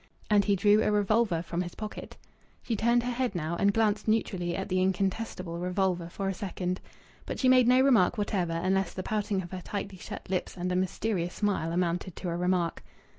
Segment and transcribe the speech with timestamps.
[0.31, 2.17] And he drew a revolver from his pocket.
[2.63, 6.81] She turned her head now, and glanced neutrally at the incontestable revolver for a second.
[7.27, 10.71] But she made no remark whatever, unless the pouting of her tightly shut lips and
[10.71, 12.83] a mysterious smile amounted to a remark.